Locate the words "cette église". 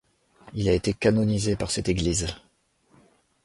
1.69-2.25